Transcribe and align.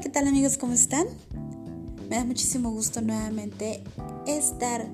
¿qué 0.00 0.08
tal 0.10 0.28
amigos? 0.28 0.58
¿Cómo 0.58 0.74
están? 0.74 1.08
Me 2.08 2.16
da 2.16 2.24
muchísimo 2.24 2.70
gusto 2.70 3.00
nuevamente 3.00 3.82
estar 4.28 4.86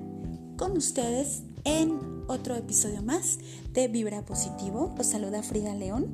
con 0.57 0.75
ustedes 0.75 1.43
en 1.63 2.23
otro 2.27 2.55
episodio 2.55 3.03
más 3.03 3.37
de 3.71 3.87
Vibra 3.87 4.23
Positivo. 4.23 4.95
Los 4.97 5.05
saluda 5.05 5.43
Frida 5.43 5.75
León. 5.75 6.07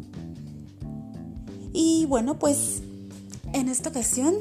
Y 1.72 2.06
bueno, 2.08 2.38
pues 2.38 2.82
en 3.54 3.70
esta 3.70 3.92
ocasión 3.92 4.36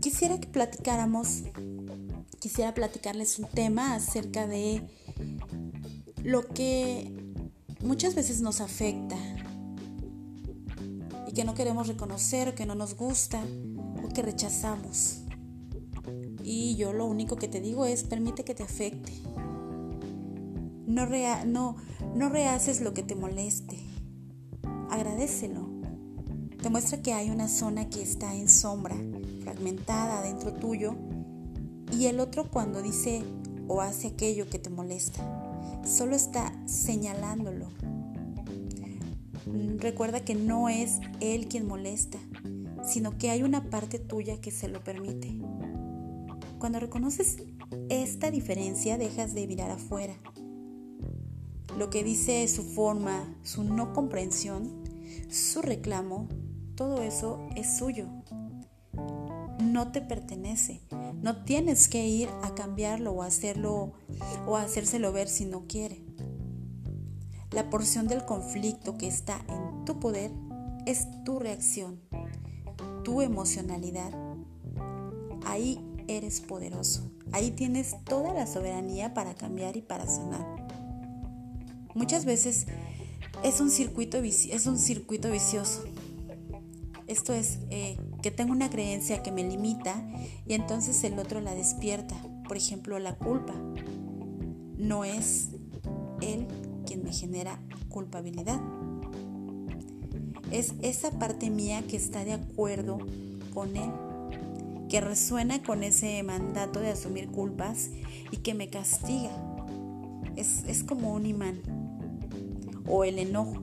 quisiera 0.00 0.38
que 0.38 0.48
platicáramos, 0.48 1.44
quisiera 2.40 2.74
platicarles 2.74 3.38
un 3.38 3.46
tema 3.46 3.94
acerca 3.94 4.46
de 4.46 4.82
lo 6.22 6.46
que 6.46 7.10
muchas 7.80 8.14
veces 8.14 8.42
nos 8.42 8.60
afecta 8.60 9.16
y 11.26 11.32
que 11.32 11.44
no 11.44 11.54
queremos 11.54 11.88
reconocer 11.88 12.54
que 12.54 12.66
no 12.66 12.74
nos 12.74 12.96
gusta 12.96 13.42
o 14.04 14.08
que 14.08 14.22
rechazamos. 14.22 15.22
Y 16.42 16.76
yo 16.76 16.92
lo 16.92 17.06
único 17.06 17.36
que 17.36 17.48
te 17.48 17.60
digo 17.60 17.86
es 17.86 18.04
permite 18.04 18.44
que 18.44 18.54
te 18.54 18.62
afecte. 18.62 19.12
No, 20.86 21.06
no, 21.46 21.76
no 22.14 22.28
rehaces 22.28 22.80
lo 22.80 22.92
que 22.92 23.02
te 23.02 23.14
moleste. 23.14 23.78
Agradecelo. 24.90 25.70
Demuestra 26.62 27.02
que 27.02 27.12
hay 27.12 27.30
una 27.30 27.48
zona 27.48 27.88
que 27.88 28.02
está 28.02 28.34
en 28.34 28.48
sombra, 28.48 28.96
fragmentada 29.42 30.22
dentro 30.22 30.52
tuyo, 30.52 30.94
y 31.90 32.06
el 32.06 32.20
otro 32.20 32.48
cuando 32.50 32.82
dice 32.82 33.22
o 33.68 33.80
hace 33.80 34.08
aquello 34.08 34.48
que 34.48 34.58
te 34.58 34.70
molesta, 34.70 35.22
solo 35.84 36.14
está 36.14 36.52
señalándolo, 36.66 37.68
Recuerda 39.78 40.24
que 40.24 40.34
no 40.34 40.68
es 40.68 41.00
él 41.20 41.48
quien 41.48 41.66
molesta, 41.66 42.18
sino 42.84 43.18
que 43.18 43.30
hay 43.30 43.42
una 43.42 43.70
parte 43.70 43.98
tuya 43.98 44.40
que 44.40 44.50
se 44.50 44.68
lo 44.68 44.82
permite. 44.82 45.36
Cuando 46.58 46.78
reconoces 46.78 47.38
esta 47.88 48.30
diferencia, 48.30 48.98
dejas 48.98 49.34
de 49.34 49.46
mirar 49.46 49.70
afuera. 49.70 50.14
Lo 51.76 51.90
que 51.90 52.04
dice 52.04 52.46
su 52.48 52.62
forma, 52.62 53.34
su 53.42 53.64
no 53.64 53.92
comprensión, 53.92 54.84
su 55.30 55.62
reclamo, 55.62 56.28
todo 56.76 57.02
eso 57.02 57.48
es 57.56 57.76
suyo. 57.76 58.06
No 59.60 59.90
te 59.90 60.02
pertenece. 60.02 60.82
No 61.22 61.44
tienes 61.44 61.88
que 61.88 62.06
ir 62.06 62.28
a 62.42 62.54
cambiarlo 62.54 63.12
o 63.12 63.22
hacerlo 63.22 63.92
o 64.46 64.56
hacérselo 64.56 65.12
ver 65.12 65.28
si 65.28 65.44
no 65.44 65.66
quiere. 65.66 66.04
La 67.52 67.68
porción 67.68 68.08
del 68.08 68.24
conflicto 68.24 68.96
que 68.96 69.06
está 69.06 69.38
en 69.48 69.84
tu 69.84 70.00
poder 70.00 70.30
es 70.86 71.06
tu 71.22 71.38
reacción, 71.38 72.00
tu 73.04 73.20
emocionalidad. 73.20 74.10
Ahí 75.44 75.78
eres 76.08 76.40
poderoso. 76.40 77.10
Ahí 77.30 77.50
tienes 77.50 77.94
toda 78.04 78.32
la 78.32 78.46
soberanía 78.46 79.12
para 79.12 79.34
cambiar 79.34 79.76
y 79.76 79.82
para 79.82 80.06
sanar. 80.06 80.46
Muchas 81.94 82.24
veces 82.24 82.66
es 83.44 83.60
un 83.60 83.70
circuito, 83.70 84.18
es 84.18 84.66
un 84.66 84.78
circuito 84.78 85.30
vicioso. 85.30 85.84
Esto 87.06 87.34
es 87.34 87.58
eh, 87.68 87.98
que 88.22 88.30
tengo 88.30 88.52
una 88.52 88.70
creencia 88.70 89.22
que 89.22 89.30
me 89.30 89.44
limita 89.44 90.02
y 90.46 90.54
entonces 90.54 91.04
el 91.04 91.18
otro 91.18 91.42
la 91.42 91.54
despierta. 91.54 92.16
Por 92.48 92.56
ejemplo, 92.56 92.98
la 92.98 93.16
culpa. 93.16 93.52
No 94.78 95.04
es 95.04 95.50
él 96.22 96.46
quien 96.92 97.04
me 97.04 97.12
genera 97.12 97.58
culpabilidad. 97.88 98.60
Es 100.50 100.74
esa 100.82 101.10
parte 101.12 101.48
mía 101.48 101.82
que 101.88 101.96
está 101.96 102.22
de 102.22 102.34
acuerdo 102.34 102.98
con 103.54 103.74
él, 103.78 103.90
que 104.90 105.00
resuena 105.00 105.62
con 105.62 105.84
ese 105.84 106.22
mandato 106.22 106.80
de 106.80 106.90
asumir 106.90 107.28
culpas 107.28 107.88
y 108.30 108.38
que 108.38 108.52
me 108.52 108.68
castiga. 108.68 109.30
Es, 110.36 110.64
es 110.64 110.84
como 110.84 111.14
un 111.14 111.24
imán. 111.24 111.62
O 112.86 113.04
el 113.04 113.18
enojo. 113.18 113.62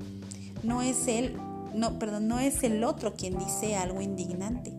No 0.63 0.81
es 0.81 1.07
él, 1.07 1.37
no, 1.75 1.99
perdón, 1.99 2.27
no 2.27 2.39
es 2.39 2.63
el 2.63 2.83
otro 2.83 3.13
quien 3.13 3.37
dice 3.37 3.75
algo 3.75 4.01
indignante. 4.01 4.73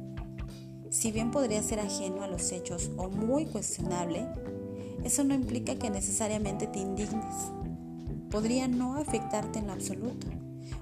Si 0.90 1.12
bien 1.12 1.30
podría 1.30 1.62
ser 1.62 1.78
ajeno 1.78 2.24
a 2.24 2.26
los 2.26 2.50
hechos 2.50 2.90
o 2.96 3.08
muy 3.10 3.46
cuestionable, 3.46 4.26
eso 5.04 5.22
no 5.22 5.34
implica 5.34 5.76
que 5.76 5.88
necesariamente 5.88 6.66
te 6.66 6.80
indignes 6.80 7.52
podría 8.30 8.68
no 8.68 8.96
afectarte 8.96 9.58
en 9.58 9.66
lo 9.66 9.72
absoluto, 9.72 10.26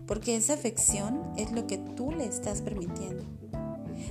porque 0.07 0.37
esa 0.37 0.55
afección 0.55 1.23
es 1.37 1.53
lo 1.53 1.67
que 1.67 1.79
tú 1.79 2.13
le 2.13 2.27
estás 2.27 2.61
permitiendo. 2.61 3.25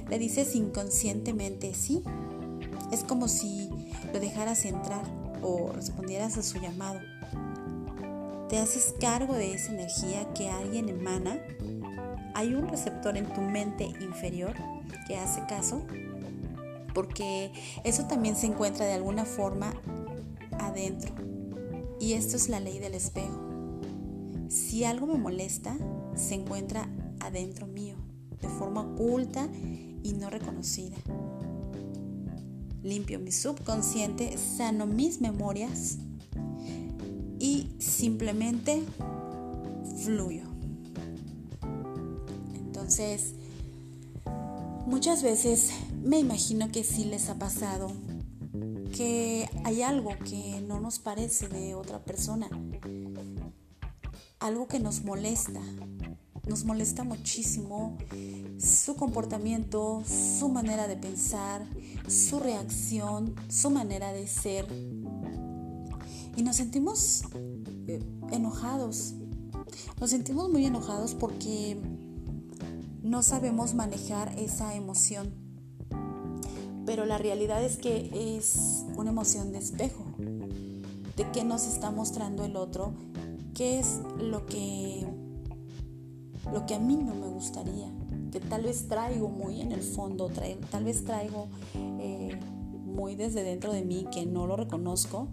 Le 0.10 0.20
dices 0.20 0.56
inconscientemente 0.56 1.74
sí. 1.74 2.04
Es 2.92 3.04
como 3.04 3.28
si 3.28 3.70
lo 4.14 4.20
dejaras 4.20 4.66
entrar 4.66 5.04
o 5.42 5.72
respondieras 5.74 6.38
a 6.38 6.44
su 6.44 6.60
llamado. 6.60 7.00
Te 8.50 8.58
haces 8.58 8.96
cargo 9.00 9.34
de 9.34 9.54
esa 9.54 9.74
energía 9.74 10.34
que 10.34 10.50
alguien 10.50 10.90
emana. 10.90 11.38
Hay 12.34 12.54
un 12.54 12.68
receptor 12.68 13.18
en 13.18 13.26
tu 13.34 13.42
mente 13.42 13.86
inferior 14.00 14.54
que 15.08 15.18
hace 15.18 15.42
caso, 15.48 15.84
porque 16.94 17.52
eso 17.84 18.06
también 18.06 18.36
se 18.36 18.48
encuentra 18.48 18.86
de 18.86 18.94
alguna 18.94 19.26
forma 19.26 19.74
adentro 20.60 21.14
y 22.00 22.14
esto 22.14 22.36
es 22.36 22.50
la 22.50 22.60
ley 22.60 22.80
del 22.80 22.94
espejo. 22.94 23.48
Si 24.50 24.84
algo 24.84 25.08
me 25.08 25.18
molesta, 25.18 25.78
se 26.16 26.36
encuentra 26.36 26.90
adentro 27.20 27.68
mío, 27.68 27.96
de 28.42 28.50
forma 28.50 28.82
oculta 28.82 29.48
y 30.04 30.14
no 30.14 30.30
reconocida. 30.30 30.96
Limpio 32.84 33.20
mi 33.20 33.32
subconsciente, 33.32 34.38
sano 34.38 34.86
mis 34.86 35.20
memorias 35.20 35.98
y 37.40 37.70
simplemente 37.80 38.84
fluyo. 40.04 40.44
Entonces, 42.56 43.34
muchas 44.86 45.24
veces 45.24 45.72
me 46.04 46.20
imagino 46.20 46.72
que 46.72 46.84
sí 46.84 47.04
les 47.04 47.30
ha 47.30 47.36
pasado 47.36 47.92
que 48.98 49.48
hay 49.64 49.84
algo 49.84 50.10
que 50.26 50.60
no 50.68 50.80
nos 50.80 50.98
parece 50.98 51.48
de 51.48 51.76
otra 51.76 52.04
persona, 52.04 52.50
algo 54.40 54.68
que 54.68 54.80
nos 54.80 55.04
molesta, 55.04 55.62
nos 56.48 56.66
molesta 56.66 57.04
muchísimo 57.04 57.96
su 58.58 58.96
comportamiento, 58.96 60.02
su 60.04 60.50
manera 60.50 60.88
de 60.88 60.98
pensar, 60.98 61.64
su 62.08 62.40
reacción, 62.40 63.36
su 63.50 63.70
manera 63.70 64.12
de 64.14 64.26
ser. 64.26 64.68
Y 66.36 66.42
nos 66.42 66.56
sentimos 66.56 67.22
eh, 67.88 68.02
enojados, 68.32 69.14
nos 70.00 70.10
sentimos 70.10 70.50
muy 70.50 70.66
enojados 70.66 71.14
porque 71.14 71.80
no 73.04 73.22
sabemos 73.22 73.76
manejar 73.76 74.34
esa 74.40 74.74
emoción 74.74 75.47
pero 76.88 77.06
la 77.06 77.18
realidad 77.18 77.62
es 77.62 77.76
que 77.76 78.10
es 78.38 78.86
una 78.96 79.10
emoción 79.10 79.52
de 79.52 79.58
espejo, 79.58 80.06
de 80.18 81.30
qué 81.34 81.44
nos 81.44 81.68
está 81.68 81.92
mostrando 81.92 82.46
el 82.46 82.56
otro, 82.56 82.94
qué 83.54 83.78
es 83.78 84.00
lo 84.18 84.46
que, 84.46 85.06
lo 86.54 86.66
que 86.66 86.76
a 86.76 86.80
mí 86.80 86.96
no 86.96 87.14
me 87.14 87.28
gustaría, 87.28 87.92
que 88.32 88.40
tal 88.40 88.64
vez 88.64 88.88
traigo 88.88 89.28
muy 89.28 89.60
en 89.60 89.74
el 89.74 89.82
fondo, 89.82 90.32
tal 90.72 90.86
vez 90.86 91.04
traigo 91.04 91.50
eh, 91.76 92.40
muy 92.86 93.16
desde 93.16 93.44
dentro 93.44 93.74
de 93.74 93.84
mí 93.84 94.08
que 94.10 94.26
no 94.26 94.48
lo 94.48 94.56
reconozco 94.56 95.28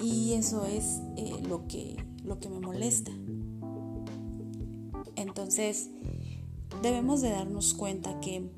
y 0.00 0.34
eso 0.34 0.64
es 0.64 1.00
eh, 1.16 1.42
lo, 1.48 1.66
que, 1.66 1.96
lo 2.22 2.38
que 2.38 2.48
me 2.48 2.60
molesta. 2.60 3.10
Entonces, 5.16 5.90
debemos 6.82 7.20
de 7.20 7.30
darnos 7.30 7.74
cuenta 7.74 8.20
que 8.20 8.48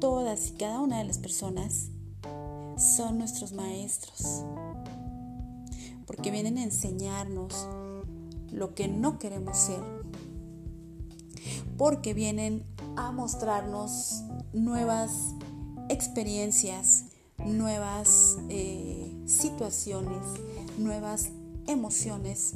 todas 0.00 0.48
y 0.48 0.52
cada 0.52 0.80
una 0.80 0.98
de 0.98 1.04
las 1.04 1.18
personas 1.18 1.88
son 2.76 3.18
nuestros 3.18 3.52
maestros, 3.52 4.44
porque 6.06 6.30
vienen 6.30 6.58
a 6.58 6.62
enseñarnos 6.62 7.66
lo 8.50 8.74
que 8.74 8.88
no 8.88 9.18
queremos 9.18 9.56
ser, 9.56 9.82
porque 11.76 12.14
vienen 12.14 12.64
a 12.96 13.12
mostrarnos 13.12 14.22
nuevas 14.52 15.34
experiencias, 15.88 17.04
nuevas 17.38 18.38
eh, 18.48 19.14
situaciones, 19.26 20.22
nuevas 20.78 21.30
emociones 21.66 22.54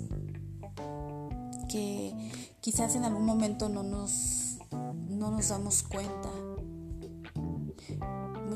que 1.68 2.14
quizás 2.60 2.96
en 2.96 3.04
algún 3.04 3.24
momento 3.24 3.68
no 3.68 3.82
nos, 3.82 4.58
no 5.08 5.30
nos 5.30 5.48
damos 5.48 5.82
cuenta 5.82 6.29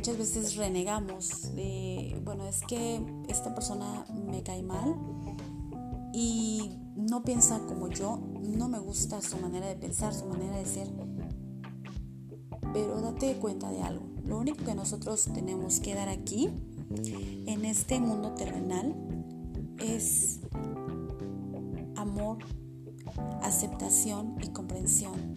muchas 0.05 0.19
veces 0.19 0.57
renegamos 0.57 1.55
de, 1.55 2.21
bueno, 2.27 2.47
es 2.47 2.61
que 2.69 3.01
esta 3.27 3.55
persona 3.55 4.05
me 4.31 4.43
cae 4.43 4.63
mal 4.63 4.97
y 6.13 6.79
no 6.95 7.23
piensa 7.23 7.59
como 7.61 7.89
yo, 7.89 8.21
no 8.43 8.69
me 8.69 8.79
gusta 8.81 9.23
su 9.23 9.39
manera 9.39 9.67
de 9.67 9.77
pensar, 9.77 10.13
su 10.13 10.27
manera 10.27 10.59
de 10.59 10.67
ser. 10.67 10.91
Pero 12.75 13.01
date 13.01 13.37
cuenta 13.37 13.71
de 13.71 13.81
algo. 13.81 14.05
Lo 14.27 14.37
único 14.37 14.63
que 14.63 14.75
nosotros 14.75 15.25
tenemos 15.33 15.81
que 15.81 15.95
dar 15.95 16.11
aquí, 16.11 16.51
en 17.47 17.65
este 17.65 17.99
mundo 17.99 18.35
terrenal, 18.35 18.95
es 19.79 20.41
amor, 21.97 22.37
aceptación 23.41 24.37
y 24.43 24.49
comprensión. 24.49 25.35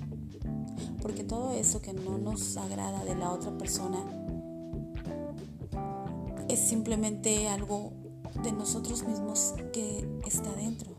Porque 1.02 1.24
todo 1.24 1.54
eso 1.54 1.82
que 1.82 1.94
no 1.94 2.18
nos 2.18 2.58
agrada 2.58 3.06
de 3.06 3.16
la 3.16 3.32
otra 3.32 3.58
persona 3.58 4.17
simplemente 6.58 7.48
algo 7.48 7.92
de 8.44 8.52
nosotros 8.52 9.08
mismos 9.08 9.54
que 9.74 10.06
está 10.26 10.52
dentro. 10.54 10.92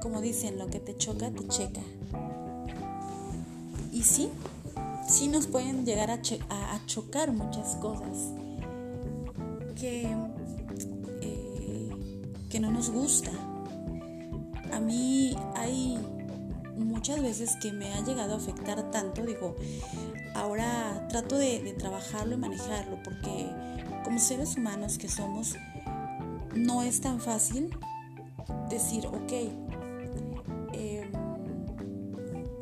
Como 0.00 0.20
dicen, 0.20 0.58
lo 0.58 0.68
que 0.68 0.80
te 0.80 0.96
choca, 0.96 1.30
te 1.30 1.46
checa. 1.48 1.80
Y 3.92 4.02
sí, 4.02 4.28
sí 5.08 5.28
nos 5.28 5.46
pueden 5.46 5.86
llegar 5.86 6.10
a, 6.10 6.20
chocar 6.86 7.32
muchas 7.32 7.76
cosas 7.76 8.32
que, 9.80 10.06
eh, 11.22 11.90
que 12.50 12.60
no 12.60 12.70
nos 12.70 12.90
gusta. 12.90 13.30
A 14.72 14.80
mí 14.80 15.36
hay 15.54 15.98
muchas 16.76 17.22
veces 17.22 17.56
que 17.60 17.72
me 17.72 17.92
ha 17.94 18.04
llegado 18.04 18.34
a 18.34 18.36
afectar 18.36 18.90
tanto, 18.90 19.24
digo, 19.24 19.56
ahora 20.34 21.06
trato 21.08 21.36
de, 21.38 21.74
trabajarlo 21.78 22.34
y 22.34 22.38
manejarlo, 22.38 22.98
porque 23.02 23.50
como 24.04 24.18
seres 24.18 24.56
humanos 24.56 24.98
que 24.98 25.08
somos, 25.08 25.56
no 26.54 26.82
es 26.82 27.00
tan 27.00 27.20
fácil 27.20 27.70
decir, 28.70 29.06
ok, 29.06 29.32
em, 30.72 31.12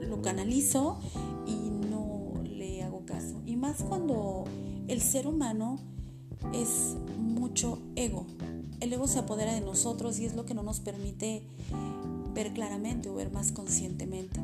lo 0.00 0.22
canalizo 0.22 1.00
y 1.46 1.70
no 1.70 2.32
le 2.44 2.82
hago 2.82 3.04
caso. 3.04 3.40
Y 3.46 3.56
más 3.56 3.82
cuando 3.82 4.44
el 4.88 5.00
ser 5.00 5.26
humano 5.26 5.78
es 6.52 6.96
mucho 7.18 7.78
ego. 7.96 8.26
El 8.80 8.92
ego 8.92 9.06
se 9.06 9.20
apodera 9.20 9.54
de 9.54 9.60
nosotros 9.60 10.18
y 10.18 10.26
es 10.26 10.34
lo 10.34 10.44
que 10.44 10.54
no 10.54 10.62
nos 10.62 10.80
permite 10.80 11.46
ver 12.34 12.52
claramente 12.52 13.08
o 13.08 13.14
ver 13.14 13.30
más 13.30 13.52
conscientemente. 13.52 14.40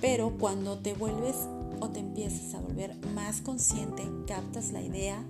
Pero 0.00 0.36
cuando 0.38 0.78
te 0.78 0.94
vuelves 0.94 1.36
o 1.80 1.90
te 1.90 2.00
empiezas 2.00 2.54
a 2.54 2.60
volver 2.60 2.96
más 3.14 3.40
consciente, 3.40 4.02
captas 4.26 4.72
la 4.72 4.82
idea 4.82 5.24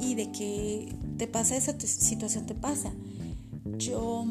y 0.00 0.14
de 0.14 0.32
que 0.32 0.94
te 1.16 1.26
pasa 1.26 1.56
esa 1.56 1.78
situación, 1.78 2.46
te 2.46 2.54
pasa. 2.54 2.92
Yo 3.78 4.24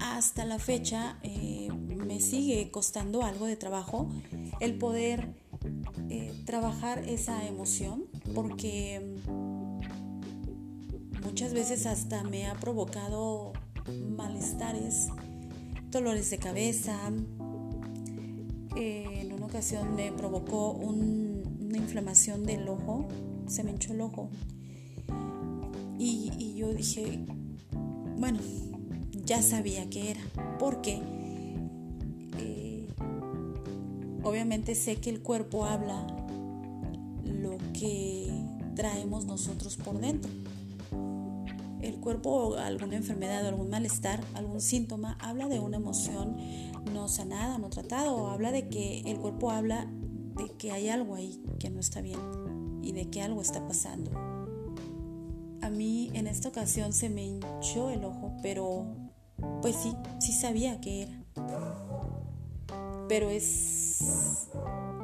hasta 0.00 0.44
la 0.44 0.58
fecha 0.58 1.18
eh, 1.22 1.68
me 2.06 2.20
sigue 2.20 2.70
costando 2.70 3.22
algo 3.22 3.46
de 3.46 3.56
trabajo 3.56 4.08
el 4.60 4.76
poder 4.76 5.34
eh, 6.08 6.32
trabajar 6.44 6.98
esa 7.08 7.46
emoción 7.46 8.04
porque 8.34 9.00
muchas 11.32 11.54
veces 11.54 11.86
hasta 11.86 12.22
me 12.24 12.46
ha 12.46 12.52
provocado 12.52 13.54
malestares, 14.14 15.08
dolores 15.90 16.28
de 16.28 16.36
cabeza. 16.36 16.94
Eh, 18.76 19.20
en 19.22 19.32
una 19.32 19.46
ocasión 19.46 19.96
me 19.96 20.12
provocó 20.12 20.72
una 20.72 21.78
inflamación 21.78 22.44
del 22.44 22.68
ojo, 22.68 23.08
se 23.46 23.64
me 23.64 23.70
hinchó 23.70 23.94
el 23.94 24.02
ojo. 24.02 24.28
Y, 25.98 26.54
yo 26.54 26.74
dije, 26.74 27.24
bueno, 28.18 28.38
ya 29.24 29.40
sabía 29.40 29.88
que 29.88 30.10
era, 30.10 30.20
porque 30.58 31.00
eh, 32.36 32.88
obviamente 34.22 34.74
sé 34.74 34.96
que 34.96 35.08
el 35.08 35.22
cuerpo 35.22 35.64
habla 35.64 36.06
lo 37.24 37.56
que 37.72 38.30
traemos 38.74 39.24
nosotros 39.24 39.78
por 39.78 39.98
dentro 39.98 40.30
cuerpo 42.02 42.56
alguna 42.56 42.96
enfermedad 42.96 43.42
o 43.46 43.48
algún 43.48 43.70
malestar, 43.70 44.22
algún 44.34 44.60
síntoma, 44.60 45.16
habla 45.20 45.48
de 45.48 45.58
una 45.60 45.78
emoción 45.78 46.36
no 46.92 47.08
sanada, 47.08 47.56
no 47.56 47.70
tratada, 47.70 48.12
o 48.12 48.28
habla 48.28 48.52
de 48.52 48.68
que 48.68 49.00
el 49.06 49.18
cuerpo 49.18 49.50
habla 49.50 49.86
de 50.36 50.50
que 50.58 50.72
hay 50.72 50.88
algo 50.88 51.14
ahí 51.14 51.42
que 51.58 51.70
no 51.70 51.80
está 51.80 52.02
bien 52.02 52.20
y 52.82 52.92
de 52.92 53.08
que 53.08 53.22
algo 53.22 53.40
está 53.40 53.66
pasando. 53.66 54.10
A 55.62 55.70
mí 55.70 56.10
en 56.12 56.26
esta 56.26 56.48
ocasión 56.48 56.92
se 56.92 57.08
me 57.08 57.24
hinchó 57.24 57.88
el 57.88 58.04
ojo, 58.04 58.36
pero 58.42 58.84
pues 59.62 59.76
sí, 59.76 59.94
sí 60.18 60.32
sabía 60.32 60.80
que 60.80 61.02
era. 61.04 61.22
Pero 63.08 63.30
es 63.30 64.48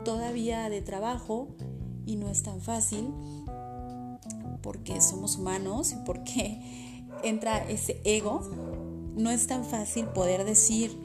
todavía 0.04 0.68
de 0.68 0.82
trabajo 0.82 1.48
y 2.06 2.16
no 2.16 2.28
es 2.28 2.42
tan 2.42 2.60
fácil 2.60 3.12
porque 4.62 5.00
somos 5.00 5.36
humanos 5.36 5.92
y 5.92 5.96
porque 6.04 6.87
entra 7.22 7.58
ese 7.68 8.00
ego, 8.04 8.40
no 9.16 9.30
es 9.30 9.46
tan 9.46 9.64
fácil 9.64 10.06
poder 10.06 10.44
decir, 10.44 10.96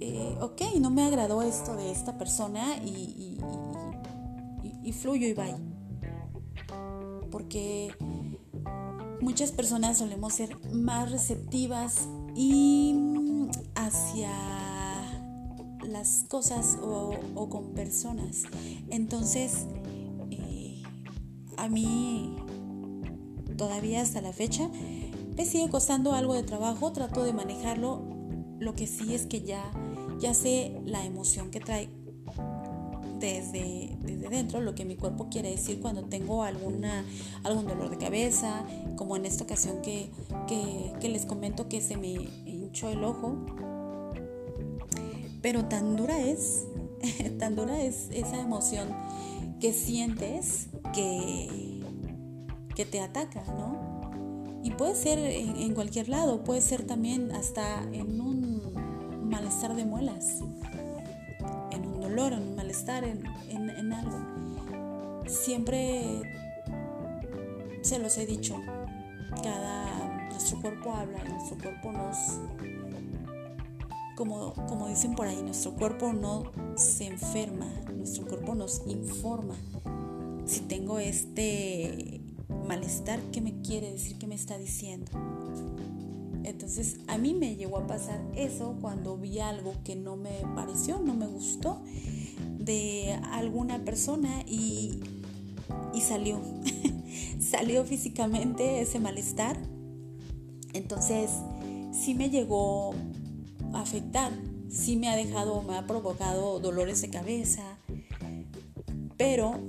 eh, 0.00 0.36
ok, 0.40 0.62
no 0.80 0.90
me 0.90 1.02
agradó 1.04 1.42
esto 1.42 1.76
de 1.76 1.92
esta 1.92 2.18
persona 2.18 2.76
y, 2.84 3.38
fluyo 4.92 5.26
y 5.26 5.32
vaya. 5.32 5.58
Porque 7.30 7.94
muchas 9.20 9.52
personas 9.52 9.98
solemos 9.98 10.34
ser 10.34 10.56
más 10.72 11.10
receptivas 11.10 12.08
y 12.34 12.94
hacia 13.74 14.30
las 15.88 16.24
cosas 16.28 16.78
o, 16.82 17.48
con 17.48 17.72
personas. 17.74 18.42
Entonces, 18.90 19.66
eh, 20.30 20.82
a 21.56 21.68
mí 21.68 22.36
todavía 23.56 24.02
hasta 24.02 24.20
la 24.20 24.32
fecha. 24.32 24.68
Me 25.36 25.44
sigue 25.44 25.68
costando 25.70 26.12
algo 26.12 26.34
de 26.34 26.42
trabajo, 26.42 26.92
trato 26.92 27.24
de 27.24 27.32
manejarlo. 27.32 28.02
Lo 28.58 28.74
que 28.74 28.86
sí 28.86 29.14
es 29.14 29.26
que 29.26 29.42
ya, 29.42 29.64
ya 30.20 30.34
sé 30.34 30.80
la 30.84 31.04
emoción 31.04 31.50
que 31.50 31.60
trae 31.60 31.88
desde, 33.18 33.96
desde 34.00 34.28
dentro, 34.28 34.60
lo 34.60 34.74
que 34.74 34.84
mi 34.84 34.96
cuerpo 34.96 35.28
quiere 35.30 35.50
decir 35.50 35.80
cuando 35.80 36.04
tengo 36.04 36.42
alguna, 36.42 37.04
algún 37.44 37.66
dolor 37.66 37.90
de 37.90 37.98
cabeza, 37.98 38.64
como 38.96 39.16
en 39.16 39.26
esta 39.26 39.44
ocasión 39.44 39.80
que, 39.82 40.10
que 41.00 41.08
les 41.08 41.26
comento 41.26 41.68
que 41.68 41.80
se 41.80 41.96
me 41.96 42.08
hinchó 42.46 42.90
el 42.90 43.02
ojo. 43.04 43.36
Pero 45.40 45.64
tan 45.64 45.96
dura 45.96 46.20
es, 46.20 46.64
tan 47.38 47.56
dura 47.56 47.80
es 47.82 48.08
esa 48.10 48.40
emoción 48.40 48.88
que 49.60 49.72
sientes 49.72 50.68
que 50.92 51.72
que 52.74 52.84
te 52.84 53.00
ataca, 53.00 53.42
¿no? 53.46 53.81
Y 54.62 54.70
puede 54.70 54.94
ser 54.94 55.18
en, 55.18 55.74
cualquier 55.74 56.08
lado, 56.08 56.44
puede 56.44 56.60
ser 56.60 56.86
también 56.86 57.32
hasta 57.32 57.82
en 57.92 58.20
un 58.20 59.28
malestar 59.28 59.74
de 59.74 59.84
muelas, 59.84 60.40
en 61.72 61.86
un 61.86 62.00
dolor, 62.00 62.32
en 62.32 62.42
un 62.42 62.56
malestar, 62.56 63.04
en, 63.04 63.24
en 63.50 63.92
algo. 63.92 64.18
Siempre 65.26 66.22
se 67.82 67.98
los 67.98 68.16
he 68.18 68.26
dicho, 68.26 68.56
cada 69.42 70.28
nuestro 70.30 70.60
cuerpo 70.60 70.92
habla 70.92 71.22
nuestro 71.24 71.58
cuerpo 71.58 71.92
nos 71.92 72.16
como, 74.16 74.52
como 74.68 74.88
dicen 74.88 75.14
por 75.14 75.26
ahí, 75.26 75.42
nuestro 75.42 75.72
cuerpo 75.72 76.12
no 76.12 76.52
se 76.76 77.06
enferma, 77.06 77.66
nuestro 77.96 78.26
cuerpo 78.26 78.54
nos 78.54 78.82
informa. 78.86 79.56
Si 80.44 80.60
tengo 80.60 80.98
este 80.98 82.21
malestar, 82.66 83.20
¿qué 83.32 83.40
me 83.40 83.60
quiere 83.62 83.92
decir? 83.92 84.18
¿Qué 84.18 84.26
me 84.26 84.34
está 84.34 84.58
diciendo? 84.58 85.10
Entonces 86.44 86.98
a 87.06 87.18
mí 87.18 87.34
me 87.34 87.56
llegó 87.56 87.78
a 87.78 87.86
pasar 87.86 88.20
eso 88.34 88.76
cuando 88.80 89.16
vi 89.16 89.38
algo 89.38 89.74
que 89.84 89.94
no 89.96 90.16
me 90.16 90.42
pareció, 90.54 90.98
no 90.98 91.14
me 91.14 91.26
gustó 91.26 91.82
de 92.58 93.18
alguna 93.32 93.84
persona 93.84 94.42
y, 94.46 95.00
y 95.94 96.00
salió. 96.00 96.40
salió 97.40 97.84
físicamente 97.84 98.80
ese 98.80 98.98
malestar. 98.98 99.58
Entonces 100.72 101.30
sí 101.92 102.14
me 102.14 102.30
llegó 102.30 102.94
a 103.74 103.80
afectar, 103.80 104.32
sí 104.70 104.96
me 104.96 105.08
ha 105.08 105.16
dejado, 105.16 105.62
me 105.62 105.76
ha 105.76 105.86
provocado 105.86 106.60
dolores 106.60 107.02
de 107.02 107.10
cabeza, 107.10 107.78
pero 109.16 109.60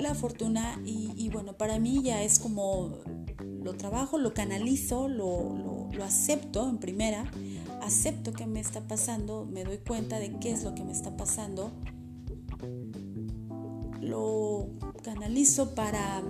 la 0.00 0.14
fortuna 0.14 0.80
y, 0.84 1.28
bueno, 1.30 1.54
para 1.54 1.78
mí 1.78 2.02
ya 2.02 2.22
es 2.22 2.38
como 2.38 2.98
lo 3.62 3.74
trabajo, 3.74 4.18
lo 4.18 4.34
canalizo, 4.34 5.08
lo, 5.08 5.88
acepto 6.02 6.68
en 6.68 6.78
primera, 6.78 7.30
acepto 7.82 8.32
que 8.32 8.46
me 8.46 8.60
está 8.60 8.80
pasando, 8.88 9.44
me 9.44 9.64
doy 9.64 9.78
cuenta 9.78 10.18
de 10.18 10.38
qué 10.38 10.50
es 10.52 10.64
lo 10.64 10.74
que 10.74 10.82
me 10.82 10.92
está 10.92 11.16
pasando, 11.16 11.70
lo 14.00 14.70
canalizo 15.02 15.74
para 15.74 16.22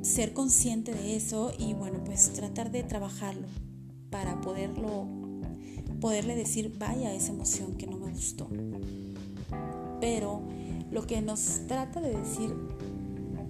ser 0.00 0.32
consciente 0.32 0.94
de 0.94 1.16
eso 1.16 1.52
y 1.58 1.74
bueno, 1.74 2.02
pues 2.04 2.32
tratar 2.32 2.70
de 2.70 2.82
trabajarlo 2.82 3.46
para 4.10 4.40
poderlo 4.40 5.06
poderle 6.04 6.36
decir, 6.36 6.76
vaya 6.78 7.14
esa 7.14 7.32
emoción 7.32 7.76
que 7.76 7.86
no 7.86 7.96
me 7.96 8.10
gustó. 8.12 8.46
Pero 10.02 10.42
lo 10.90 11.06
que 11.06 11.22
nos 11.22 11.66
trata 11.66 12.02
de 12.02 12.14
decir 12.14 12.54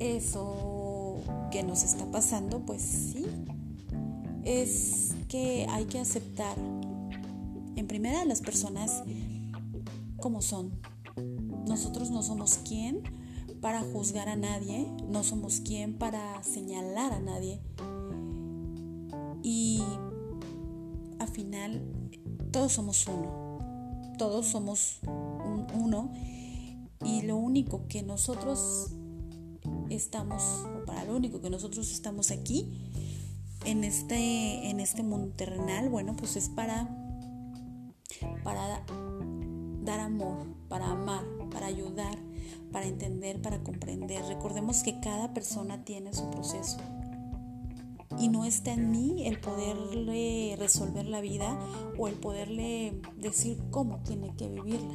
eso 0.05 1.17
que 1.51 1.63
nos 1.63 1.83
está 1.83 2.11
pasando, 2.11 2.61
pues 2.61 2.83
sí, 2.83 3.27
es 4.45 5.15
que 5.29 5.67
hay 5.71 5.87
que 5.87 5.99
aceptar 5.99 6.57
en 7.77 7.87
primera 7.87 8.25
las 8.25 8.41
personas 8.41 9.03
como 10.19 10.43
son. 10.43 10.73
Nosotros 11.67 12.11
no 12.11 12.23
somos 12.23 12.59
quien 12.59 13.03
para 13.61 13.81
juzgar 13.81 14.29
a 14.29 14.37
nadie, 14.37 14.87
no 15.09 15.25
somos 15.25 15.61
quien 15.61 15.97
para 15.97 16.43
señalar 16.43 17.13
a 17.13 17.21
nadie. 17.21 17.61
Y 19.43 19.83
al 21.19 21.29
final 21.29 21.83
todos 22.51 22.73
somos 22.73 23.07
uno, 23.07 23.59
todos 24.19 24.47
somos 24.47 25.01
uno 25.75 26.13
y 27.05 27.23
lo 27.23 27.37
único 27.37 27.87
que 27.89 28.03
nosotros 28.03 28.94
estamos, 29.97 30.43
o 30.65 30.85
para 30.85 31.05
lo 31.05 31.17
único 31.17 31.41
que 31.41 31.51
nosotros 31.51 31.91
estamos 31.91 32.31
aquí 32.31 32.91
en 33.65 33.85
este, 33.85 34.71
en 34.71 34.81
este 34.81 35.03
mundo 35.03 35.35
terrenal, 35.37 35.89
bueno, 35.89 36.15
pues 36.17 36.37
es 36.37 36.49
para, 36.49 36.89
para 38.43 38.85
dar 39.83 40.01
amor, 40.01 40.47
para 40.69 40.91
amar, 40.91 41.25
para 41.51 41.67
ayudar, 41.67 42.19
para 42.73 42.87
entender, 42.87 43.41
para 43.41 43.63
comprender. 43.63 44.25
Recordemos 44.27 44.83
que 44.83 45.01
cada 45.01 45.33
persona 45.33 45.85
tiene 45.85 46.13
su 46.13 46.31
proceso 46.31 46.79
y 48.19 48.29
no 48.29 48.45
está 48.45 48.73
en 48.73 48.91
mí 48.91 49.27
el 49.27 49.41
poderle 49.41 50.57
resolver 50.59 51.07
la 51.07 51.21
vida 51.21 51.59
o 51.99 52.09
el 52.09 52.15
poderle 52.15 53.01
decir 53.17 53.59
cómo 53.71 54.03
tiene 54.03 54.35
que 54.37 54.49
vivirla. 54.49 54.95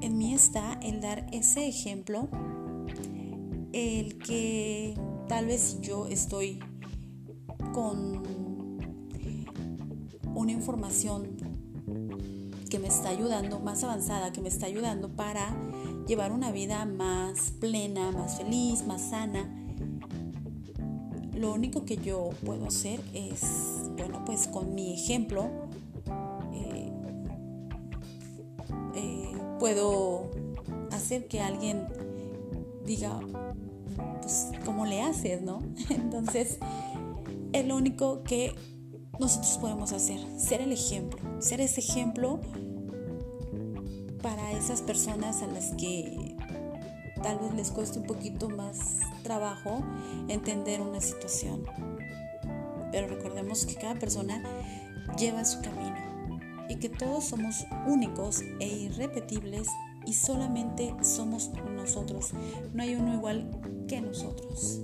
En 0.00 0.18
mí 0.18 0.34
está 0.34 0.78
el 0.82 1.00
dar 1.00 1.26
ese 1.32 1.66
ejemplo, 1.66 2.28
el 3.76 4.16
que 4.16 4.94
tal 5.28 5.46
vez 5.46 5.82
yo 5.82 6.06
estoy 6.06 6.60
con 7.74 8.22
una 10.34 10.52
información 10.52 11.36
que 12.70 12.78
me 12.78 12.88
está 12.88 13.10
ayudando, 13.10 13.60
más 13.60 13.84
avanzada, 13.84 14.32
que 14.32 14.40
me 14.40 14.48
está 14.48 14.64
ayudando 14.64 15.10
para 15.10 15.54
llevar 16.08 16.32
una 16.32 16.52
vida 16.52 16.86
más 16.86 17.50
plena, 17.50 18.12
más 18.12 18.38
feliz, 18.38 18.86
más 18.86 19.10
sana. 19.10 19.46
Lo 21.34 21.52
único 21.52 21.84
que 21.84 21.98
yo 21.98 22.30
puedo 22.46 22.68
hacer 22.68 22.98
es, 23.12 23.42
bueno, 23.98 24.24
pues 24.24 24.48
con 24.48 24.74
mi 24.74 24.94
ejemplo, 24.94 25.50
eh, 26.54 26.92
eh, 28.94 29.32
puedo 29.60 30.30
hacer 30.92 31.28
que 31.28 31.40
alguien 31.40 31.86
diga, 32.86 33.20
pues, 34.20 34.48
¿cómo 34.64 34.86
le 34.86 35.02
haces, 35.02 35.42
no? 35.42 35.60
Entonces, 35.90 36.58
es 37.52 37.66
lo 37.66 37.76
único 37.76 38.22
que 38.22 38.54
nosotros 39.18 39.58
podemos 39.58 39.92
hacer, 39.92 40.20
ser 40.38 40.60
el 40.60 40.72
ejemplo, 40.72 41.18
ser 41.40 41.60
ese 41.60 41.80
ejemplo 41.80 42.40
para 44.22 44.52
esas 44.52 44.82
personas 44.82 45.42
a 45.42 45.46
las 45.46 45.70
que 45.74 46.36
tal 47.22 47.38
vez 47.38 47.54
les 47.54 47.70
cueste 47.70 47.98
un 47.98 48.06
poquito 48.06 48.48
más 48.48 48.98
trabajo 49.22 49.82
entender 50.28 50.80
una 50.80 51.00
situación. 51.00 51.64
Pero 52.92 53.08
recordemos 53.08 53.66
que 53.66 53.74
cada 53.74 53.94
persona 53.94 54.42
lleva 55.18 55.44
su 55.44 55.60
camino 55.60 55.96
y 56.68 56.76
que 56.76 56.88
todos 56.88 57.24
somos 57.24 57.66
únicos 57.86 58.42
e 58.60 58.66
irrepetibles 58.66 59.68
y 60.06 60.14
solamente 60.14 60.94
somos 61.02 61.50
nosotros. 61.74 62.30
No 62.72 62.82
hay 62.82 62.94
uno 62.94 63.12
igual 63.14 63.50
que 63.88 64.00
nosotros. 64.00 64.80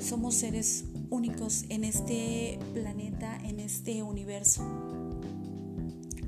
Somos 0.00 0.34
seres 0.34 0.84
únicos 1.10 1.64
en 1.68 1.84
este 1.84 2.58
planeta, 2.72 3.36
en 3.44 3.60
este 3.60 4.02
universo. 4.02 4.62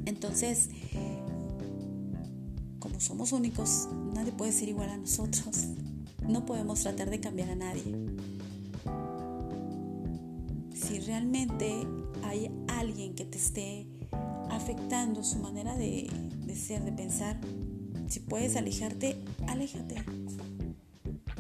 Entonces, 0.05 0.71
como 2.79 3.01
somos 3.01 3.33
únicos, 3.33 3.89
nadie 4.15 4.33
puede 4.33 4.53
ser 4.53 4.69
igual 4.69 4.91
a 4.91 4.97
nosotros. 4.97 5.67
No 6.29 6.45
podemos 6.45 6.81
tratar 6.81 7.11
de 7.11 7.21
cambiar 7.21 7.51
a 7.51 7.57
nadie. 7.57 7.85
Si 10.75 10.99
realmente 11.01 11.87
hay 12.23 12.51
alguien 12.69 13.15
que 13.15 13.25
te 13.25 13.39
esté 13.39 13.87
afectando 14.51 15.23
su 15.23 15.39
manera 15.39 15.77
de, 15.77 16.09
ser, 16.55 16.85
de 16.85 16.93
pensar, 16.93 17.39
si 18.09 18.21
puedes 18.21 18.57
alejarte, 18.57 19.17
aléjate 19.47 19.97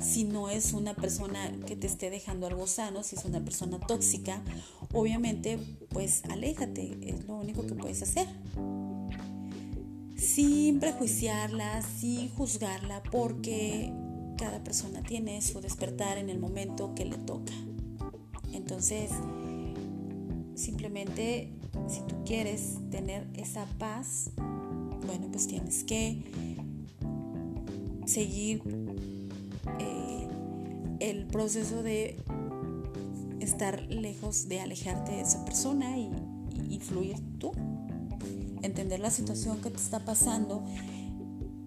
si 0.01 0.25
no 0.25 0.49
es 0.51 0.73
una 0.73 0.95
persona 0.95 1.53
que 1.67 1.75
te 1.75 1.87
esté 1.87 2.11
dejando 2.11 2.47
algo 2.47 2.67
sano, 2.67 3.03
si 3.03 3.17
es 3.17 3.25
una 3.25 3.45
persona 3.45 3.79
tóxica, 3.79 4.43
obviamente 4.93 5.59
pues 5.91 6.23
aléjate, 6.27 6.99
es 7.03 7.27
lo 7.27 7.37
único 7.37 7.67
que 7.67 7.75
puedes 7.75 8.03
hacer. 8.03 8.27
Sin 10.17 10.81
prejuiciarla, 10.81 11.83
sin 11.83 12.31
juzgarla, 12.31 13.03
porque 13.11 13.93
cada 14.37 14.63
persona 14.63 15.03
tiene 15.03 15.41
su 15.43 15.61
despertar 15.61 16.19
en 16.19 16.31
el 16.31 16.39
momento 16.39 16.95
que 16.95 17.05
le 17.05 17.19
toca. 17.19 17.53
Entonces, 18.53 19.11
simplemente 20.55 21.53
si 21.89 22.01
tú 22.03 22.17
quieres 22.25 22.79
tener 22.91 23.27
esa 23.35 23.67
paz, 23.79 24.31
bueno, 25.07 25.29
pues 25.31 25.47
tienes 25.47 25.85
que 25.85 26.25
seguir 28.07 28.63
eh, 29.79 30.29
el 31.01 31.27
proceso 31.27 31.83
de 31.83 32.17
estar 33.41 33.83
lejos, 33.91 34.49
de 34.49 34.61
alejarte 34.61 35.13
de 35.13 35.21
esa 35.21 35.45
persona 35.45 35.99
y, 35.99 36.11
fluir 36.81 37.17
tú. 37.39 37.53
Entender 38.63 39.01
la 39.01 39.11
situación 39.11 39.61
que 39.61 39.71
te 39.71 39.79
está 39.79 40.05
pasando, 40.05 40.63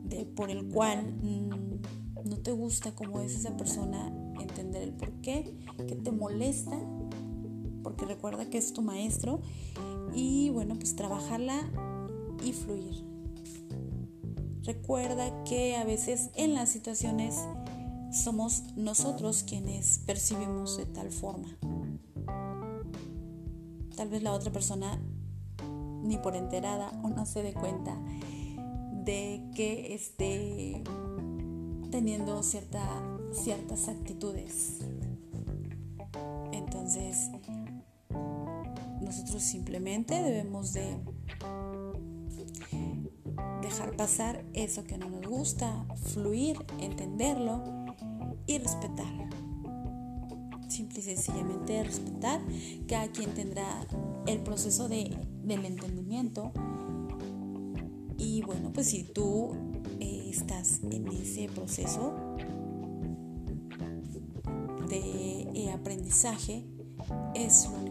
de, 0.03 0.25
por 0.25 0.49
el 0.51 0.67
cual 0.67 1.13
mm, 1.21 2.29
no 2.29 2.37
te 2.37 2.51
gusta 2.51 2.93
cómo 2.93 3.19
es 3.19 3.35
esa 3.35 3.57
persona, 3.57 4.13
entender 4.39 4.83
el 4.83 4.93
por 4.93 5.11
qué, 5.21 5.57
que 5.87 5.95
te 5.95 6.11
molesta, 6.11 6.77
porque 7.83 8.05
recuerda 8.05 8.49
que 8.49 8.59
es 8.59 8.71
tu 8.71 8.81
maestro, 8.81 9.41
y 10.13 10.49
bueno, 10.49 10.75
pues 10.75 10.95
trabajarla 10.95 11.69
y 12.43 12.53
fluir. 12.53 13.03
Recuerda 14.63 15.43
que 15.43 15.75
a 15.77 15.83
veces 15.83 16.29
en 16.35 16.53
las 16.53 16.69
situaciones 16.69 17.35
somos 18.11 18.63
nosotros 18.75 19.43
quienes 19.43 19.99
percibimos 19.99 20.77
de 20.77 20.85
tal 20.85 21.11
forma. 21.11 21.47
Tal 23.95 24.09
vez 24.09 24.23
la 24.23 24.33
otra 24.33 24.51
persona 24.51 24.99
ni 26.03 26.17
por 26.17 26.35
enterada 26.35 26.91
o 27.03 27.09
no 27.09 27.25
se 27.25 27.43
dé 27.43 27.53
cuenta 27.53 27.97
de 29.03 29.43
que 29.55 29.93
esté 29.93 30.83
teniendo 31.91 32.41
cierta, 32.43 32.81
ciertas 33.31 33.87
actitudes. 33.87 34.79
Entonces, 36.51 37.29
nosotros 39.09 39.41
simplemente 39.41 40.21
debemos 40.21 40.71
de 40.73 40.99
dejar 43.59 43.95
pasar 43.97 44.45
eso 44.53 44.83
que 44.83 44.99
no 44.99 45.09
nos 45.09 45.25
gusta, 45.25 45.83
fluir, 46.13 46.63
entenderlo 46.79 47.63
y 48.45 48.59
respetar. 48.59 49.07
Simple 50.67 50.99
y 50.99 51.01
sencillamente 51.01 51.83
respetar. 51.83 52.39
Cada 52.87 53.07
quien 53.07 53.33
tendrá 53.33 53.65
el 54.27 54.41
proceso 54.41 54.87
de, 54.87 55.17
del 55.43 55.65
entendimiento. 55.65 56.51
Y 58.15 58.43
bueno, 58.43 58.71
pues 58.71 58.89
si 58.89 59.05
tú 59.05 59.55
eh, 59.99 60.27
estás 60.29 60.81
en 60.83 61.07
ese 61.07 61.47
proceso 61.47 62.13
de 64.87 65.49
eh, 65.55 65.71
aprendizaje, 65.71 66.67
es 67.33 67.67
lo 67.71 67.88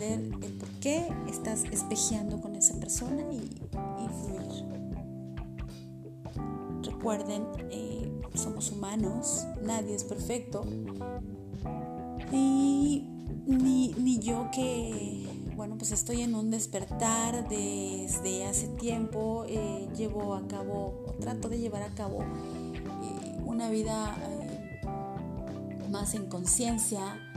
El 0.00 0.30
por 0.58 0.68
qué 0.80 1.08
estás 1.28 1.64
espejeando 1.64 2.40
con 2.40 2.56
esa 2.56 2.78
persona 2.80 3.22
y, 3.30 3.36
y 3.36 4.08
fluir. 4.08 4.64
Recuerden, 6.82 7.44
eh, 7.70 8.10
somos 8.34 8.72
humanos, 8.72 9.46
nadie 9.62 9.94
es 9.94 10.04
perfecto. 10.04 10.64
Y 12.32 13.08
ni, 13.46 14.18
yo 14.20 14.50
que, 14.52 15.26
bueno, 15.56 15.76
pues 15.76 15.92
estoy 15.92 16.22
en 16.22 16.34
un 16.34 16.50
despertar 16.50 17.48
desde 17.48 18.46
hace 18.46 18.68
tiempo, 18.68 19.44
eh, 19.48 19.88
llevo 19.96 20.34
a 20.34 20.46
cabo, 20.46 21.04
trato 21.20 21.48
de 21.48 21.58
llevar 21.58 21.82
a 21.82 21.94
cabo 21.94 22.22
eh, 22.22 23.38
una 23.44 23.70
vida 23.70 24.16
más 25.90 26.14
en 26.14 26.26
conciencia, 26.26 27.29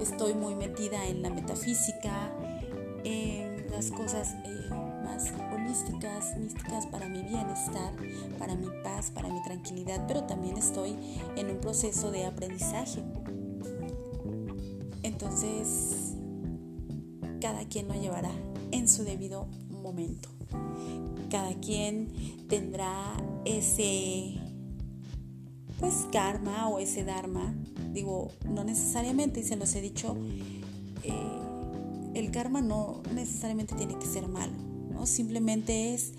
estoy 0.00 0.34
muy 0.34 0.54
metida 0.54 1.06
en 1.06 1.22
la 1.22 1.30
metafísica, 1.30 2.32
en 3.04 3.70
las 3.70 3.90
cosas 3.90 4.34
eh, 4.44 4.68
más 4.70 5.32
holísticas, 5.52 6.36
místicas 6.38 6.86
para 6.86 7.08
mi 7.08 7.22
bienestar, 7.22 7.92
para 8.38 8.54
mi 8.54 8.68
paz, 8.82 9.10
para 9.10 9.28
mi 9.28 9.42
tranquilidad, 9.42 10.04
pero 10.06 10.24
también 10.24 10.56
estoy 10.56 10.96
en 11.36 11.50
un 11.50 11.58
proceso 11.58 12.10
de 12.10 12.26
aprendizaje. 12.26 13.02
Entonces, 15.02 16.14
cada 17.40 17.64
quien 17.66 17.88
lo 17.88 17.94
llevará 17.94 18.30
en 18.72 18.88
su 18.88 19.04
debido 19.04 19.46
momento. 19.70 20.28
Cada 21.30 21.54
quien 21.54 22.46
tendrá 22.48 23.16
ese 23.44 24.40
pues 25.86 26.08
karma 26.10 26.68
o 26.68 26.80
ese 26.80 27.04
dharma. 27.04 27.54
Digo, 27.92 28.32
no 28.44 28.64
necesariamente, 28.64 29.38
y 29.38 29.44
se 29.44 29.54
los 29.54 29.72
he 29.76 29.80
dicho, 29.80 30.16
eh, 31.04 31.12
el 32.14 32.32
karma 32.32 32.60
no 32.60 33.02
necesariamente 33.14 33.76
tiene 33.76 33.96
que 33.96 34.06
ser 34.06 34.26
malo, 34.26 34.52
¿no? 34.90 35.06
Simplemente 35.06 35.94
es 35.94 36.14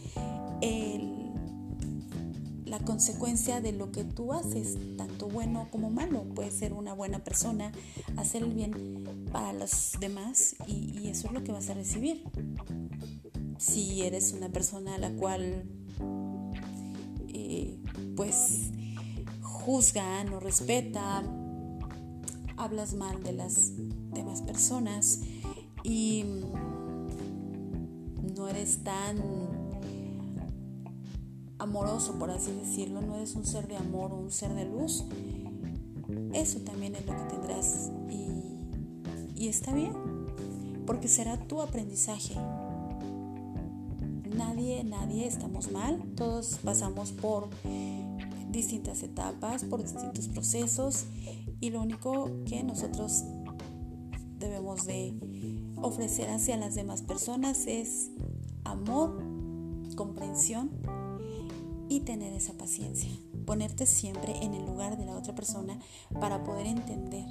la 2.63 2.79
consecuencia 2.79 3.59
de 3.59 3.73
lo 3.73 3.91
que 3.91 4.05
tú 4.05 4.31
haces, 4.31 4.77
tanto 4.95 5.27
bueno 5.27 5.67
como 5.69 5.89
malo. 5.89 6.23
Puedes 6.33 6.53
ser 6.53 6.71
una 6.71 6.93
buena 6.93 7.25
persona, 7.25 7.73
hacer 8.15 8.43
el 8.43 8.53
bien 8.53 9.03
para 9.33 9.51
los 9.51 9.97
demás 9.99 10.55
y, 10.65 10.97
y 10.97 11.09
eso 11.09 11.27
es 11.27 11.33
lo 11.33 11.43
que 11.43 11.51
vas 11.51 11.69
a 11.69 11.73
recibir. 11.73 12.23
Si 13.57 14.01
eres 14.03 14.31
una 14.31 14.47
persona 14.47 14.95
a 14.95 14.97
la 14.97 15.11
cual 15.11 15.65
eh, 17.27 17.77
pues 18.15 18.71
juzga, 19.67 20.23
no 20.23 20.39
respeta, 20.39 21.21
hablas 22.55 22.93
mal 22.93 23.21
de 23.21 23.33
las 23.33 23.73
demás 24.13 24.41
personas 24.41 25.23
y 25.83 26.23
no 28.33 28.47
eres 28.47 28.81
tan 28.85 29.17
amoroso, 31.59 32.17
por 32.17 32.31
así 32.31 32.53
decirlo, 32.53 33.01
no 33.01 33.15
eres 33.15 33.35
un 33.35 33.45
ser 33.45 33.67
de 33.67 33.75
amor 33.75 34.13
o 34.13 34.15
un 34.15 34.31
ser 34.31 34.53
de 34.53 34.63
luz, 34.63 35.03
eso 36.31 36.59
también 36.59 36.95
es 36.95 37.05
lo 37.05 37.17
que 37.17 37.23
tendrás 37.23 37.91
y, 38.09 39.43
y 39.43 39.49
está 39.49 39.73
bien, 39.73 39.91
porque 40.85 41.09
será 41.09 41.37
tu 41.45 41.61
aprendizaje. 41.61 42.35
Nadie, 44.33 44.85
nadie 44.85 45.27
estamos 45.27 45.73
mal, 45.73 46.01
todos 46.15 46.57
pasamos 46.63 47.11
por 47.11 47.49
distintas 48.57 49.03
etapas, 49.03 49.63
por 49.63 49.83
distintos 49.83 50.27
procesos 50.27 51.05
y 51.61 51.69
lo 51.69 51.79
único 51.79 52.31
que 52.45 52.63
nosotros 52.63 53.23
debemos 54.39 54.85
de 54.85 55.13
ofrecer 55.75 56.29
hacia 56.29 56.57
las 56.57 56.73
demás 56.73 57.03
personas 57.03 57.67
es 57.67 58.09
amor, 58.63 59.21
comprensión 59.95 60.71
y 61.87 61.99
tener 62.01 62.33
esa 62.33 62.53
paciencia. 62.53 63.11
Ponerte 63.45 63.85
siempre 63.85 64.35
en 64.43 64.55
el 64.55 64.65
lugar 64.65 64.97
de 64.97 65.05
la 65.05 65.15
otra 65.15 65.35
persona 65.35 65.79
para 66.19 66.43
poder 66.43 66.65
entender. 66.65 67.27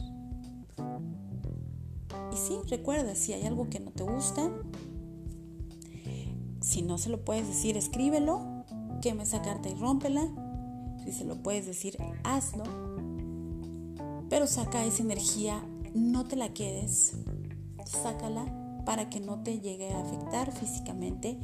Y 2.33 2.37
sí, 2.37 2.57
recuerda, 2.69 3.17
si 3.17 3.33
hay 3.33 3.43
algo 3.43 3.69
que 3.69 3.81
no 3.81 3.91
te 3.91 4.05
gusta, 4.05 4.49
si 6.61 6.83
no 6.83 6.99
se 6.99 7.11
lo 7.11 7.25
puedes 7.25 7.49
decir, 7.49 7.77
escríbelo, 7.77 8.65
queme 9.03 9.25
esa 9.25 9.43
carta 9.43 9.69
y 9.69 9.75
rómpela 9.75 10.46
si 11.07 11.13
se 11.13 11.25
lo 11.25 11.37
puedes 11.37 11.67
decir, 11.67 11.97
hazlo. 12.25 12.65
Pero 14.29 14.47
saca 14.47 14.85
esa 14.85 15.03
energía, 15.03 15.65
no 15.95 16.25
te 16.25 16.37
la 16.37 16.53
quedes, 16.53 17.13
sácala 17.85 18.45
para 18.85 19.09
que 19.09 19.21
no 19.21 19.43
te 19.43 19.61
llegue 19.61 19.93
a 19.93 20.01
afectar 20.01 20.53
físicamente, 20.53 21.39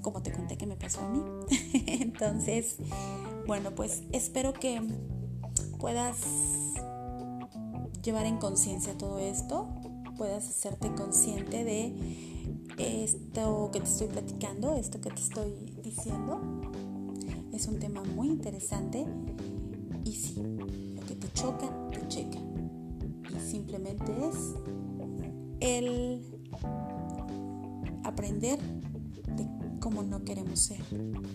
como 0.00 0.22
te 0.22 0.32
conté 0.32 0.56
que 0.56 0.66
me 0.66 0.76
pasó 0.76 1.00
a 1.00 1.08
mí. 1.08 1.22
Entonces, 1.86 2.76
bueno, 3.46 3.74
pues 3.74 4.02
espero 4.12 4.52
que 4.54 4.82
puedas 5.78 6.16
llevar 8.02 8.24
en 8.26 8.38
conciencia 8.38 8.96
todo 8.96 9.18
esto, 9.18 9.68
puedas 10.16 10.48
hacerte 10.48 10.94
consciente 10.94 11.64
de 11.64 12.40
esto 12.78 13.70
que 13.72 13.80
te 13.80 13.86
estoy 13.86 14.06
platicando, 14.08 14.74
esto 14.74 15.00
que 15.00 15.10
te 15.10 15.20
estoy 15.20 15.52
diciendo 15.82 16.59
es 17.60 17.68
un 17.68 17.78
tema 17.78 18.02
muy 18.02 18.28
interesante 18.28 19.04
y 20.06 20.12
sí, 20.12 20.34
lo 20.94 21.04
que 21.04 21.14
te 21.14 21.30
choca, 21.34 21.68
te 21.90 22.08
checa. 22.08 22.38
Y 23.36 23.38
simplemente 23.38 24.10
es 24.26 24.54
el 25.60 26.22
aprender 28.02 28.58
de 29.36 29.46
cómo 29.78 30.02
no 30.02 30.24
queremos 30.24 30.58
ser 30.58 30.80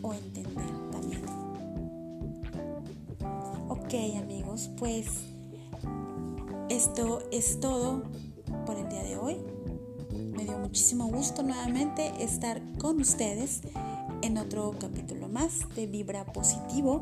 o 0.01 0.13
entender 0.15 0.65
también. 0.91 1.21
Ok 3.69 3.93
amigos, 4.19 4.71
pues 4.79 5.05
esto 6.69 7.19
es 7.31 7.59
todo 7.59 8.01
por 8.65 8.77
el 8.77 8.89
día 8.89 9.03
de 9.03 9.15
hoy. 9.15 9.37
Me 10.35 10.43
dio 10.43 10.57
muchísimo 10.57 11.05
gusto 11.05 11.43
nuevamente 11.43 12.11
estar 12.23 12.63
con 12.79 12.99
ustedes 12.99 13.61
en 14.25 14.39
otro 14.39 14.73
capítulo 14.79 15.27
más 15.29 15.69
de 15.75 15.85
Vibra 15.85 16.25
Positivo. 16.25 17.01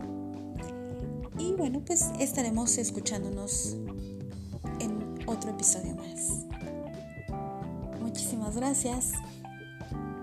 Y 1.39 1.53
bueno, 1.53 1.81
pues 1.86 2.12
estaremos 2.19 2.77
escuchándonos 2.77 3.77
en 4.81 5.15
otro 5.25 5.51
episodio 5.51 5.95
más. 5.95 6.45
Muchísimas 8.01 8.57
gracias. 8.57 9.13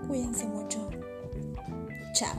Cuídense 0.07 0.45
mucho. 0.45 0.89
Chao. 2.13 2.37